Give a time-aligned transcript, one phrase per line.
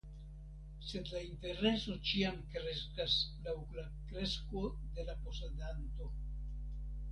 [0.91, 4.65] Sed la intereso ĉiam kreskas laŭ la kresko
[4.97, 6.13] de la posedanto.